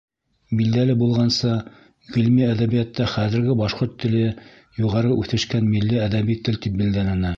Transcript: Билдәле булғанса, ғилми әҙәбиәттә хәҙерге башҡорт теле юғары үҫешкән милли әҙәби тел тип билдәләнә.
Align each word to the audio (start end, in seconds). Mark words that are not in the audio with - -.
Билдәле 0.59 0.93
булғанса, 1.01 1.51
ғилми 2.15 2.47
әҙәбиәттә 2.53 3.09
хәҙерге 3.11 3.57
башҡорт 3.61 3.93
теле 4.05 4.25
юғары 4.87 5.13
үҫешкән 5.19 5.69
милли 5.75 6.01
әҙәби 6.07 6.39
тел 6.49 6.59
тип 6.65 6.81
билдәләнә. 6.83 7.29